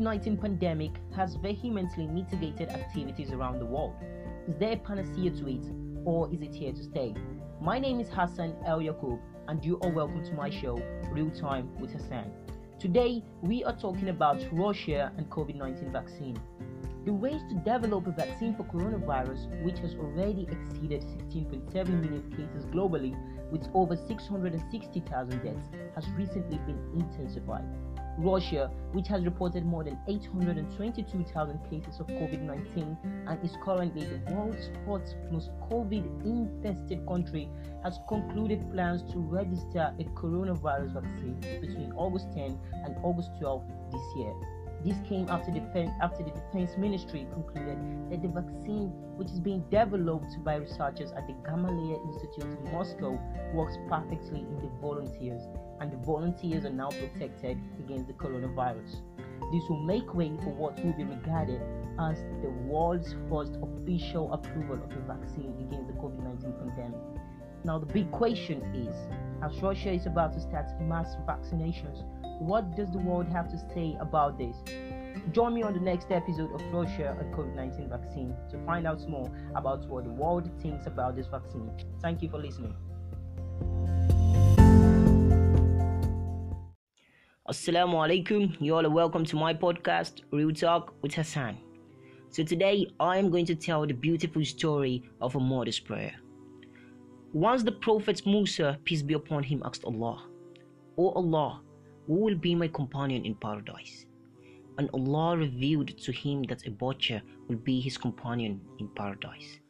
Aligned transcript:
COVID 0.00 0.04
19 0.04 0.36
pandemic 0.38 0.92
has 1.14 1.36
vehemently 1.36 2.06
mitigated 2.06 2.70
activities 2.70 3.32
around 3.32 3.58
the 3.58 3.66
world. 3.66 3.94
Is 4.48 4.56
there 4.56 4.72
a 4.72 4.76
panacea 4.76 5.30
to 5.30 5.46
it, 5.46 5.66
or 6.06 6.32
is 6.32 6.40
it 6.40 6.54
here 6.54 6.72
to 6.72 6.82
stay? 6.82 7.14
My 7.60 7.78
name 7.78 8.00
is 8.00 8.08
Hassan 8.08 8.56
El 8.64 8.80
Yaqub, 8.80 9.20
and 9.48 9.62
you 9.62 9.78
are 9.82 9.90
welcome 9.90 10.24
to 10.24 10.32
my 10.32 10.48
show, 10.48 10.80
Real 11.12 11.30
Time 11.30 11.68
with 11.78 11.92
Hassan. 11.92 12.32
Today, 12.78 13.22
we 13.42 13.62
are 13.62 13.76
talking 13.76 14.08
about 14.08 14.40
Russia 14.52 15.12
and 15.18 15.28
COVID 15.28 15.56
19 15.56 15.92
vaccine. 15.92 16.40
The 17.06 17.12
race 17.12 17.40
to 17.48 17.54
develop 17.54 18.06
a 18.06 18.10
vaccine 18.10 18.54
for 18.54 18.64
coronavirus, 18.64 19.62
which 19.64 19.78
has 19.78 19.94
already 19.94 20.46
exceeded 20.50 21.00
16.7 21.32 21.88
million 21.88 22.30
cases 22.30 22.66
globally 22.66 23.16
with 23.50 23.66
over 23.72 23.96
660,000 23.96 25.42
deaths, 25.42 25.68
has 25.94 26.06
recently 26.10 26.58
been 26.58 26.78
intensified. 26.92 27.64
Russia, 28.18 28.70
which 28.92 29.08
has 29.08 29.24
reported 29.24 29.64
more 29.64 29.82
than 29.82 29.98
822,000 30.06 31.58
cases 31.70 32.00
of 32.00 32.06
COVID 32.06 32.42
19 32.42 32.98
and 33.28 33.44
is 33.44 33.56
currently 33.64 34.04
the 34.04 34.34
world's 34.34 34.68
fourth 34.84 35.14
most 35.30 35.50
COVID 35.70 36.04
infested 36.26 37.06
country, 37.06 37.48
has 37.82 37.98
concluded 38.08 38.70
plans 38.72 39.10
to 39.10 39.20
register 39.20 39.94
a 39.98 40.04
coronavirus 40.20 41.02
vaccine 41.02 41.40
between 41.62 41.92
August 41.96 42.26
10 42.34 42.58
and 42.84 42.96
August 43.02 43.30
12 43.40 43.62
this 43.90 44.02
year. 44.16 44.34
This 44.84 44.96
came 45.06 45.28
after, 45.28 45.50
defense, 45.50 45.90
after 46.00 46.24
the 46.24 46.30
Defense 46.30 46.70
Ministry 46.78 47.26
concluded 47.34 47.76
that 48.10 48.22
the 48.22 48.28
vaccine, 48.28 48.88
which 49.16 49.28
is 49.28 49.38
being 49.38 49.62
developed 49.70 50.42
by 50.42 50.56
researchers 50.56 51.12
at 51.12 51.26
the 51.26 51.34
Gamaleya 51.44 52.00
Institute 52.08 52.58
in 52.58 52.72
Moscow, 52.72 53.20
works 53.52 53.76
perfectly 53.90 54.40
in 54.40 54.56
the 54.56 54.70
volunteers, 54.80 55.42
and 55.80 55.92
the 55.92 55.98
volunteers 55.98 56.64
are 56.64 56.70
now 56.70 56.88
protected 56.88 57.58
against 57.78 58.06
the 58.06 58.14
coronavirus. 58.14 59.02
This 59.52 59.62
will 59.68 59.82
make 59.82 60.14
way 60.14 60.32
for 60.42 60.50
what 60.54 60.82
will 60.82 60.94
be 60.94 61.04
regarded 61.04 61.60
as 61.98 62.22
the 62.40 62.48
world's 62.64 63.14
first 63.28 63.58
official 63.62 64.32
approval 64.32 64.76
of 64.82 64.90
a 64.92 65.00
vaccine 65.00 65.52
against 65.68 65.88
the 65.88 65.94
COVID 66.00 66.22
19 66.24 66.52
pandemic. 66.54 67.00
Now, 67.64 67.78
the 67.78 67.86
big 67.86 68.10
question 68.12 68.62
is 68.74 68.94
as 69.42 69.62
Russia 69.62 69.90
is 69.90 70.06
about 70.06 70.32
to 70.34 70.40
start 70.40 70.66
mass 70.80 71.16
vaccinations, 71.26 72.04
what 72.40 72.76
does 72.76 72.90
the 72.90 72.98
world 72.98 73.26
have 73.28 73.50
to 73.50 73.58
say 73.74 73.96
about 74.00 74.36
this? 74.36 74.56
Join 75.32 75.54
me 75.54 75.62
on 75.62 75.72
the 75.72 75.80
next 75.80 76.10
episode 76.10 76.54
of 76.54 76.60
Russia 76.72 77.16
and 77.18 77.34
COVID 77.34 77.54
19 77.54 77.88
vaccine 77.88 78.34
to 78.50 78.58
find 78.64 78.86
out 78.86 79.00
more 79.08 79.30
about 79.54 79.86
what 79.88 80.04
the 80.04 80.10
world 80.10 80.50
thinks 80.60 80.86
about 80.86 81.16
this 81.16 81.26
vaccine. 81.26 81.70
Thank 82.02 82.22
you 82.22 82.28
for 82.28 82.38
listening. 82.38 82.74
Assalamu 87.48 87.96
alaikum. 87.96 88.56
You 88.60 88.76
all 88.76 88.86
are 88.86 88.90
welcome 88.90 89.24
to 89.24 89.36
my 89.36 89.54
podcast, 89.54 90.22
Real 90.30 90.52
Talk 90.52 90.94
with 91.02 91.14
Hassan. 91.14 91.58
So, 92.30 92.44
today 92.44 92.86
I 93.00 93.16
am 93.16 93.30
going 93.30 93.46
to 93.46 93.56
tell 93.56 93.86
the 93.86 93.94
beautiful 93.94 94.44
story 94.44 95.02
of 95.20 95.34
a 95.34 95.40
mother's 95.40 95.80
prayer. 95.80 96.14
Once 97.32 97.62
the 97.62 97.70
Prophet 97.70 98.26
Musa, 98.26 98.76
peace 98.82 99.02
be 99.02 99.14
upon 99.14 99.44
him, 99.44 99.62
asked 99.64 99.84
Allah, 99.84 100.26
O 100.98 101.10
Allah, 101.10 101.62
who 102.08 102.14
will 102.14 102.34
be 102.34 102.56
my 102.56 102.66
companion 102.66 103.24
in 103.24 103.36
paradise? 103.36 104.06
And 104.78 104.90
Allah 104.92 105.36
revealed 105.36 105.96
to 105.96 106.10
him 106.10 106.42
that 106.44 106.66
a 106.66 106.72
butcher 106.72 107.22
will 107.46 107.58
be 107.58 107.80
his 107.80 107.96
companion 107.96 108.60
in 108.80 108.88
paradise. 108.88 109.60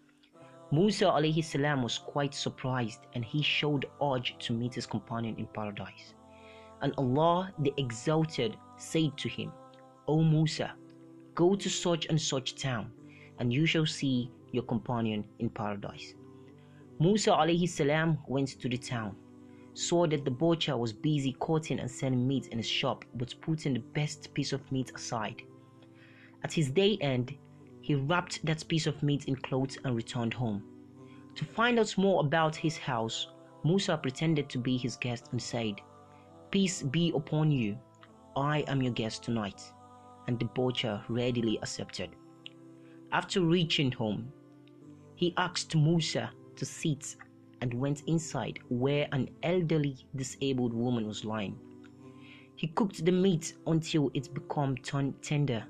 Musa 0.72 1.04
alayhi 1.04 1.44
salam 1.44 1.82
was 1.82 1.98
quite 1.98 2.32
surprised 2.32 3.00
and 3.14 3.22
he 3.22 3.42
showed 3.42 3.84
urge 4.02 4.36
to 4.38 4.54
meet 4.54 4.72
his 4.74 4.86
companion 4.86 5.36
in 5.36 5.46
paradise. 5.46 6.14
And 6.80 6.94
Allah 6.96 7.52
the 7.58 7.74
Exalted 7.76 8.56
said 8.78 9.18
to 9.18 9.28
him, 9.28 9.52
O 10.08 10.22
Musa, 10.22 10.72
go 11.34 11.54
to 11.56 11.68
such 11.68 12.06
and 12.06 12.18
such 12.18 12.54
town 12.54 12.90
and 13.38 13.52
you 13.52 13.66
shall 13.66 13.84
see 13.84 14.30
your 14.50 14.62
companion 14.62 15.26
in 15.40 15.50
paradise. 15.50 16.14
Musa 17.00 17.30
alayhi 17.30 17.68
salam 17.68 18.18
went 18.28 18.48
to 18.60 18.68
the 18.68 18.78
town 18.78 19.16
saw 19.74 20.06
that 20.06 20.24
the 20.24 20.30
butcher 20.30 20.76
was 20.76 20.92
busy 20.92 21.34
cutting 21.40 21.78
and 21.78 21.90
selling 21.90 22.26
meat 22.26 22.48
in 22.48 22.58
his 22.58 22.66
shop 22.68 23.04
but 23.14 23.34
putting 23.40 23.74
the 23.74 23.80
best 23.94 24.32
piece 24.34 24.52
of 24.52 24.70
meat 24.72 24.92
aside. 24.94 25.42
At 26.44 26.52
his 26.52 26.70
day 26.70 26.98
end, 27.00 27.34
he 27.80 27.94
wrapped 27.94 28.44
that 28.44 28.66
piece 28.68 28.86
of 28.86 29.02
meat 29.02 29.26
in 29.26 29.36
clothes 29.36 29.78
and 29.84 29.96
returned 29.96 30.34
home. 30.34 30.62
To 31.36 31.44
find 31.44 31.78
out 31.78 31.96
more 31.96 32.20
about 32.20 32.56
his 32.56 32.76
house, 32.76 33.28
Musa 33.64 33.96
pretended 33.96 34.48
to 34.50 34.58
be 34.58 34.76
his 34.76 34.96
guest 34.96 35.28
and 35.32 35.40
said, 35.40 35.80
Peace 36.50 36.82
be 36.82 37.12
upon 37.14 37.50
you, 37.50 37.78
I 38.36 38.60
am 38.66 38.82
your 38.82 38.92
guest 38.92 39.22
tonight. 39.22 39.62
And 40.26 40.38
the 40.38 40.46
butcher 40.46 41.02
readily 41.08 41.58
accepted. 41.58 42.10
After 43.12 43.40
reaching 43.40 43.92
home, 43.92 44.32
he 45.14 45.34
asked 45.36 45.74
Musa 45.74 46.30
to 46.60 46.66
sit 46.66 47.16
and 47.62 47.72
went 47.72 48.02
inside 48.06 48.58
where 48.68 49.08
an 49.12 49.28
elderly 49.42 49.96
disabled 50.14 50.74
woman 50.74 51.06
was 51.06 51.24
lying. 51.24 51.58
He 52.54 52.68
cooked 52.68 53.02
the 53.04 53.12
meat 53.12 53.54
until 53.66 54.10
it 54.12 54.32
became 54.34 54.76
tender. 55.22 55.64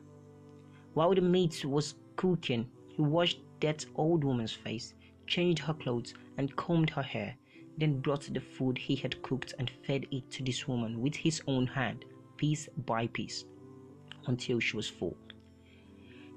While 0.94 1.14
the 1.14 1.20
meat 1.20 1.64
was 1.64 1.94
cooking, 2.16 2.68
he 2.88 3.02
washed 3.02 3.40
that 3.60 3.86
old 3.94 4.24
woman's 4.24 4.52
face, 4.52 4.94
changed 5.28 5.62
her 5.62 5.74
clothes, 5.74 6.14
and 6.38 6.54
combed 6.56 6.90
her 6.90 7.02
hair, 7.02 7.36
then 7.78 8.00
brought 8.00 8.28
the 8.34 8.40
food 8.40 8.76
he 8.76 8.96
had 8.96 9.22
cooked 9.22 9.54
and 9.60 9.70
fed 9.86 10.06
it 10.10 10.28
to 10.32 10.42
this 10.42 10.66
woman 10.66 11.00
with 11.00 11.14
his 11.14 11.40
own 11.46 11.68
hand, 11.68 12.04
piece 12.36 12.68
by 12.84 13.06
piece, 13.06 13.44
until 14.26 14.58
she 14.58 14.76
was 14.76 14.88
full. 14.88 15.16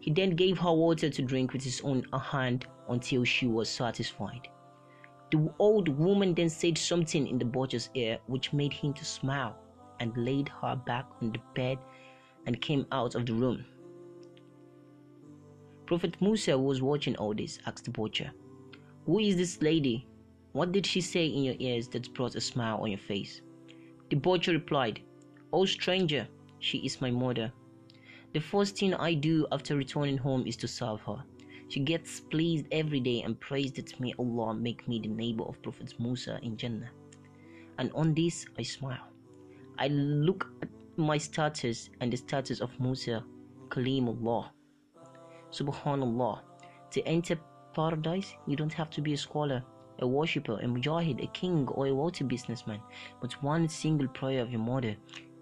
He 0.03 0.12
then 0.12 0.31
gave 0.31 0.58
her 0.58 0.74
water 0.74 1.09
to 1.09 1.22
drink 1.22 1.53
with 1.53 1.64
his 1.64 1.80
own 1.80 2.03
hand 2.12 2.66
until 2.90 3.24
she 3.24 3.47
was 3.47 3.69
satisfied. 3.69 4.50
The 5.31 5.50
old 5.59 5.88
woman 5.88 6.34
then 6.34 6.50
said 6.50 6.78
something 6.78 7.25
in 7.25 7.40
the 7.40 7.46
butcher's 7.46 7.90
ear 7.94 8.19
which 8.28 8.52
made 8.52 8.74
him 8.74 8.91
to 8.96 9.06
smile 9.06 9.56
and 10.02 10.12
laid 10.18 10.50
her 10.50 10.75
back 10.75 11.06
on 11.22 11.31
the 11.31 11.40
bed 11.56 11.78
and 12.46 12.59
came 12.59 12.86
out 12.91 13.16
of 13.16 13.25
the 13.25 13.34
room. 13.34 13.64
Prophet 15.86 16.18
Musa 16.20 16.59
was 16.59 16.81
watching 16.81 17.16
all 17.16 17.34
this, 17.34 17.59
asked 17.66 17.85
the 17.85 17.91
butcher, 17.91 18.30
Who 19.06 19.20
is 19.20 19.38
this 19.38 19.62
lady? 19.62 20.06
What 20.52 20.74
did 20.74 20.85
she 20.85 21.00
say 21.00 21.28
in 21.28 21.44
your 21.46 21.56
ears 21.59 21.88
that 21.88 22.14
brought 22.14 22.35
a 22.35 22.41
smile 22.41 22.80
on 22.81 22.91
your 22.91 23.00
face? 23.00 23.41
The 24.09 24.18
butcher 24.18 24.52
replied, 24.52 25.00
O 25.53 25.64
stranger, 25.64 26.28
she 26.59 26.80
is 26.80 27.00
my 27.00 27.09
mother. 27.09 27.53
The 28.33 28.41
first 28.41 28.79
thing 28.79 28.95
I 28.95 29.13
do 29.13 29.45
after 29.51 29.75
returning 29.75 30.17
home 30.17 30.47
is 30.47 30.55
to 30.57 30.67
serve 30.67 31.01
her. 31.01 31.23
She 31.67 31.79
gets 31.79 32.19
pleased 32.19 32.66
every 32.71 32.99
day 32.99 33.21
and 33.21 33.39
prays 33.39 33.71
that 33.73 33.99
may 33.99 34.11
Allah 34.17 34.55
make 34.55 34.88
me 34.88 34.99
the 34.99 35.07
neighbor 35.07 35.44
of 35.44 35.61
Prophet 35.61 35.94
Musa 35.99 36.39
in 36.41 36.57
Jannah. 36.57 36.89
And 37.77 37.91
on 37.93 38.16
this 38.16 38.47
I 38.57 38.63
smile. 38.63 39.07
I 39.77 39.88
look 39.89 40.47
at 40.63 40.69
my 40.97 41.19
status 41.19 41.91
and 42.01 42.11
the 42.11 42.17
status 42.17 42.59
of 42.59 42.72
Musa, 42.79 43.23
Kalimullah. 43.69 44.49
Subhanallah. 45.51 46.39
To 46.89 47.01
enter 47.07 47.39
paradise, 47.75 48.33
you 48.47 48.55
don't 48.55 48.73
have 48.73 48.89
to 48.91 49.01
be 49.01 49.13
a 49.13 49.17
scholar, 49.17 49.63
a 49.99 50.07
worshipper, 50.07 50.59
a 50.59 50.66
mujahid, 50.66 51.23
a 51.23 51.27
king, 51.27 51.67
or 51.67 51.85
a 51.85 51.93
wealthy 51.93 52.23
businessman, 52.23 52.79
but 53.22 53.33
one 53.43 53.69
single 53.69 54.07
prayer 54.07 54.41
of 54.41 54.49
your 54.49 54.61
mother 54.61 54.95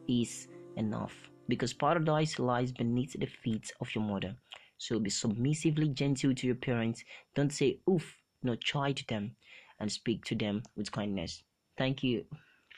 is 0.10 0.50
enough 0.76 1.31
because 1.52 1.74
paradise 1.74 2.40
lies 2.40 2.72
beneath 2.72 3.12
the 3.20 3.26
feet 3.26 3.74
of 3.82 3.94
your 3.94 4.06
mother. 4.06 4.34
So 4.78 5.00
be 5.00 5.10
submissively 5.10 5.90
gentle 5.90 6.34
to 6.34 6.48
your 6.48 6.56
parents. 6.56 7.04
Don't 7.36 7.52
say 7.52 7.82
oof, 7.90 8.16
nor 8.42 8.56
chide 8.56 9.02
them, 9.10 9.36
and 9.82 9.92
speak 9.92 10.24
to 10.26 10.36
them 10.36 10.64
with 10.78 10.94
kindness. 10.94 11.44
Thank 11.78 12.04
you 12.04 12.24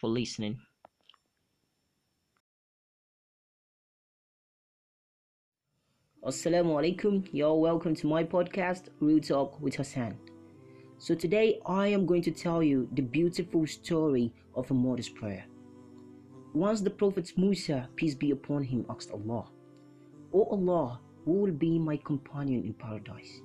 for 0.01 0.09
listening. 0.09 0.57
Assalamu 6.25 6.73
alaikum. 6.73 7.27
You're 7.31 7.53
welcome 7.53 7.93
to 7.93 8.07
my 8.07 8.23
podcast, 8.23 8.89
Real 8.99 9.19
Talk 9.19 9.61
with 9.61 9.75
Hassan. 9.75 10.17
So 10.97 11.13
today 11.13 11.59
I 11.67 11.89
am 11.89 12.07
going 12.07 12.23
to 12.23 12.31
tell 12.31 12.63
you 12.63 12.89
the 12.93 13.03
beautiful 13.03 13.67
story 13.67 14.33
of 14.55 14.71
a 14.71 14.73
mother's 14.73 15.09
prayer. 15.09 15.45
Once 16.53 16.81
the 16.81 16.89
Prophet 16.89 17.33
Musa, 17.35 17.89
peace 17.95 18.13
be 18.13 18.29
upon 18.29 18.61
him, 18.63 18.85
asked 18.87 19.09
Allah, 19.09 19.49
O 20.31 20.43
Allah, 20.51 20.99
who 21.25 21.31
will 21.31 21.51
be 21.51 21.79
my 21.79 21.97
companion 21.97 22.63
in 22.63 22.73
paradise? 22.75 23.41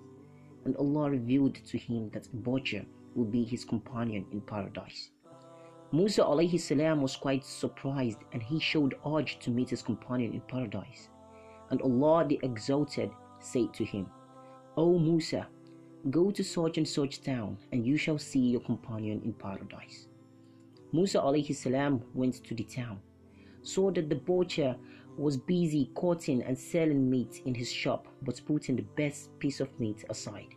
And 0.67 0.77
Allah 0.77 1.11
revealed 1.11 1.55
to 1.55 1.79
him 1.79 2.11
that 2.11 2.27
a 2.27 2.37
butcher 2.37 2.85
will 3.15 3.25
be 3.25 3.45
his 3.45 3.65
companion 3.65 4.27
in 4.31 4.43
paradise. 4.43 5.11
Musa 5.91 6.23
alayhi 6.23 6.61
salam 6.61 7.01
was 7.01 7.17
quite 7.17 7.47
surprised 7.47 8.19
and 8.35 8.43
he 8.43 8.61
showed 8.61 8.99
urge 9.07 9.39
to 9.39 9.51
meet 9.51 9.71
his 9.71 9.81
companion 9.83 10.35
in 10.35 10.43
paradise. 10.43 11.09
And 11.71 11.81
Allah 11.81 12.27
the 12.29 12.39
Exalted 12.43 13.11
said 13.41 13.73
to 13.73 13.87
him, 13.87 14.07
O 14.77 14.99
Musa, 14.99 15.47
go 16.11 16.31
to 16.31 16.45
such 16.45 16.77
and 16.77 16.87
such 16.87 17.23
town 17.23 17.57
and 17.73 17.87
you 17.87 17.97
shall 17.97 18.19
see 18.19 18.51
your 18.51 18.61
companion 18.61 19.23
in 19.25 19.33
paradise. 19.33 20.08
Musa 20.93 21.19
alayhi 21.19 21.55
salam 21.55 22.03
went 22.15 22.43
to 22.45 22.55
the 22.55 22.65
town, 22.65 22.99
saw 23.63 23.91
that 23.91 24.09
the 24.09 24.15
butcher 24.15 24.77
was 25.17 25.37
busy 25.37 25.91
cutting 26.01 26.43
and 26.43 26.57
selling 26.57 27.11
meat 27.11 27.43
in 27.45 27.55
his 27.55 27.71
shop 27.71 28.07
but 28.23 28.41
putting 28.47 28.77
the 28.77 28.87
best 28.97 29.37
piece 29.39 29.61
of 29.61 29.69
meat 29.81 30.05
aside. 30.09 30.55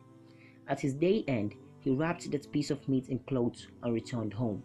At 0.68 0.80
his 0.80 0.94
day 0.94 1.24
end, 1.28 1.56
he 1.80 1.90
wrapped 1.90 2.30
that 2.32 2.52
piece 2.52 2.70
of 2.70 2.88
meat 2.88 3.10
in 3.10 3.20
clothes 3.20 3.68
and 3.84 3.94
returned 3.94 4.34
home. 4.34 4.64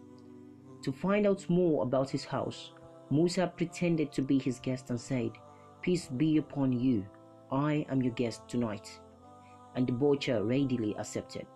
To 0.83 0.91
find 0.91 1.25
out 1.25 1.49
more 1.49 1.83
about 1.83 2.09
his 2.09 2.23
house, 2.23 2.71
Musa 3.09 3.51
pretended 3.57 4.11
to 4.13 4.21
be 4.21 4.37
his 4.37 4.59
guest 4.59 4.89
and 4.89 4.99
said, 4.99 5.31
Peace 5.81 6.07
be 6.07 6.37
upon 6.37 6.71
you, 6.71 7.05
I 7.51 7.85
am 7.89 8.01
your 8.01 8.13
guest 8.13 8.47
tonight. 8.47 8.99
And 9.75 9.87
the 9.87 9.93
butcher 9.93 10.43
readily 10.43 10.95
accepted. 10.97 11.47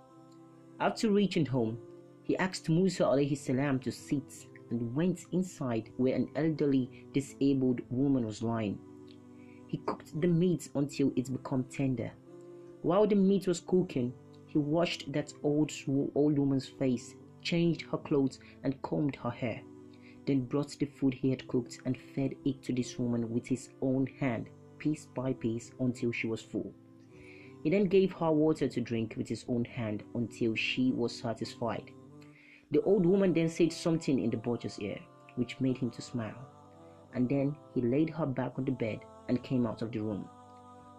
After 0.80 1.12
reaching 1.12 1.46
home, 1.46 1.78
he 2.24 2.38
asked 2.38 2.70
Musa 2.70 3.36
salam 3.36 3.80
to 3.80 3.92
sit 3.92 4.48
and 4.70 4.96
went 4.96 5.26
inside 5.32 5.90
where 5.98 6.16
an 6.16 6.30
elderly 6.36 7.06
disabled 7.14 7.82
woman 7.90 8.26
was 8.26 8.42
lying. 8.42 8.80
He 9.68 9.78
cooked 9.86 10.20
the 10.20 10.28
meat 10.28 10.70
until 10.76 11.12
it 11.16 11.32
became 11.32 11.64
tender. 11.66 12.12
While 12.82 13.08
the 13.08 13.16
meat 13.16 13.48
was 13.48 13.60
cooking, 13.60 14.14
he 14.48 14.58
washed 14.58 15.12
that 15.14 15.34
old 15.44 15.72
old 16.16 16.38
woman's 16.38 16.68
face, 16.68 17.16
changed 17.42 17.84
her 17.84 17.98
clothes, 17.98 18.40
and 18.64 18.82
combed 18.82 19.16
her 19.18 19.30
hair. 19.30 19.62
Then 20.26 20.46
brought 20.46 20.78
the 20.78 20.86
food 20.86 21.14
he 21.14 21.30
had 21.30 21.48
cooked 21.48 21.80
and 21.86 21.98
fed 21.98 22.36
it 22.46 22.62
to 22.64 22.74
this 22.74 22.98
woman 23.00 23.30
with 23.32 23.48
his 23.48 23.70
own 23.82 24.08
hand, 24.08 24.50
piece 24.78 25.08
by 25.16 25.34
piece, 25.34 25.72
until 25.80 26.12
she 26.12 26.28
was 26.28 26.42
full. 26.42 26.74
He 27.64 27.70
then 27.70 27.86
gave 27.86 28.12
her 28.14 28.32
water 28.32 28.68
to 28.68 28.82
drink 28.82 29.16
with 29.18 29.28
his 29.28 29.46
own 29.48 29.66
hand 29.66 30.04
until 30.16 30.56
she 30.56 30.92
was 30.92 31.18
satisfied. 31.18 31.92
The 32.72 32.82
old 32.84 33.06
woman 33.06 33.34
then 33.34 33.50
said 33.50 33.74
something 33.74 34.20
in 34.20 34.30
the 34.30 34.38
butcher's 34.38 34.80
ear, 34.80 34.98
which 35.36 35.60
made 35.60 35.78
him 35.78 35.90
to 35.92 36.02
smile, 36.02 36.48
and 37.14 37.28
then 37.28 37.56
he 37.74 37.82
laid 37.82 38.10
her 38.12 38.26
back 38.26 38.54
on 38.58 38.66
the 38.66 38.72
bed 38.72 39.02
and 39.28 39.44
came 39.44 39.68
out 39.68 39.82
of 39.82 39.92
the 39.92 40.00
room. 40.00 40.28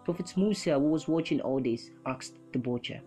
Prophet 0.05 0.33
Musa, 0.37 0.73
who 0.73 0.89
was 0.89 1.07
watching 1.07 1.41
all 1.41 1.59
this, 1.59 1.89
asked 2.05 2.37
the 2.51 2.59
butcher, 2.59 3.01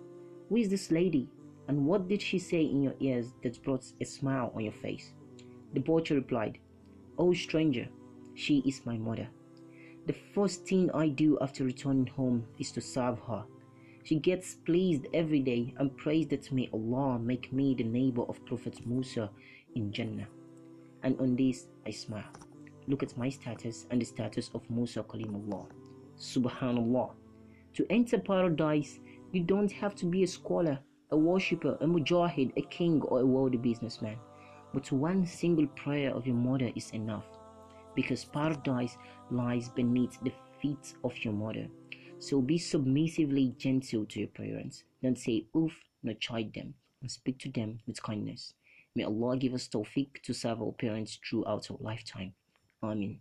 Who 0.49 0.57
is 0.57 0.69
this 0.69 0.91
lady, 0.91 1.29
and 1.69 1.87
what 1.87 2.09
did 2.09 2.21
she 2.21 2.39
say 2.39 2.63
in 2.63 2.83
your 2.83 2.95
ears 3.01 3.33
that 3.43 3.63
brought 3.63 3.85
a 4.01 4.05
smile 4.05 4.53
on 4.55 4.65
your 4.65 4.73
face? 4.73 5.13
The 5.75 5.81
butcher 5.81 6.15
replied, 6.15 6.59
O 7.19 7.33
stranger, 7.35 7.89
she 8.35 8.59
is 8.67 8.85
my 8.85 8.97
mother. 8.97 9.29
The 10.07 10.17
first 10.35 10.67
thing 10.67 10.91
I 10.93 11.09
do 11.09 11.39
after 11.41 11.65
returning 11.65 12.07
home 12.07 12.47
is 12.59 12.73
to 12.73 12.81
serve 12.81 13.19
her 13.21 13.45
she 14.07 14.15
gets 14.15 14.55
pleased 14.55 15.09
every 15.13 15.41
day 15.41 15.75
and 15.79 15.97
prays 15.97 16.29
that 16.29 16.53
may 16.53 16.71
Allah 16.73 17.19
make 17.19 17.53
me 17.53 17.75
the 17.75 17.83
neighbor 17.83 18.23
of 18.29 18.45
Prophet 18.47 18.87
Musa 18.87 19.29
in 19.75 19.91
Jannah. 19.91 20.29
And 21.03 21.19
on 21.21 21.35
this 21.35 21.67
I 21.85 21.91
smile. 21.91 22.31
Look 22.87 23.03
at 23.03 23.17
my 23.19 23.29
status 23.29 23.87
and 23.91 24.01
the 24.01 24.05
status 24.05 24.49
of 24.55 24.63
Musa 24.71 25.03
Kalimullah. 25.03 25.67
Subhanallah. 26.17 27.15
To 27.75 27.87
enter 27.91 28.19
paradise, 28.19 29.01
you 29.33 29.43
don't 29.43 29.73
have 29.73 29.97
to 29.97 30.07
be 30.07 30.23
a 30.23 30.29
scholar, 30.29 30.79
a 31.11 31.17
worshipper, 31.17 31.77
a 31.81 31.87
mujahid, 31.87 32.53
a 32.57 32.63
king, 32.63 33.03
or 33.03 33.23
a 33.23 33.27
worldly 33.27 33.59
businessman. 33.59 34.19
But 34.73 34.93
one 34.93 35.27
single 35.27 35.67
prayer 35.67 36.13
of 36.13 36.29
your 36.29 36.37
mother 36.37 36.71
is 36.77 36.93
enough. 36.93 37.27
Because 37.97 38.25
paradise 38.25 38.99
lies 39.33 39.69
beneath 39.69 40.17
the 40.23 40.33
feet 40.63 40.95
of 41.03 41.13
your 41.25 41.33
mother. 41.33 41.67
So 42.19 42.41
be 42.41 42.59
submissively 42.59 43.55
gentle 43.59 44.07
to 44.07 44.21
your 44.21 44.29
parents. 44.29 44.85
Don't 45.03 45.19
say 45.19 45.47
oof, 45.57 45.73
nor 46.03 46.15
chide 46.15 46.53
them, 46.55 46.75
and 47.01 47.11
speak 47.11 47.39
to 47.41 47.51
them 47.51 47.81
with 47.87 48.03
kindness. 48.03 48.55
May 48.95 49.05
Allah 49.05 49.37
give 49.37 49.55
us 49.55 49.69
tawfiq 49.69 50.23
to 50.23 50.33
serve 50.33 50.63
our 50.63 50.73
parents 50.73 51.19
throughout 51.29 51.71
our 51.71 51.77
lifetime. 51.81 52.33
Amin. 52.83 53.21